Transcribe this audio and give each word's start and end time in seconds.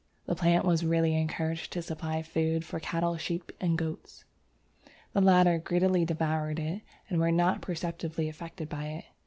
The 0.25 0.33
plant 0.33 0.65
was 0.65 0.83
really 0.83 1.15
encouraged 1.15 1.71
to 1.73 1.81
supply 1.83 2.23
food 2.23 2.65
for 2.65 2.79
cattle, 2.79 3.17
sheep, 3.17 3.51
and 3.61 3.77
goats. 3.77 4.25
The 5.13 5.21
latter 5.21 5.59
greedily 5.59 6.05
devoured 6.05 6.57
it 6.59 6.81
and 7.07 7.19
were 7.19 7.31
not 7.31 7.61
perceptibly 7.61 8.27
affected 8.27 8.67
by 8.67 8.87
it. 8.87 9.05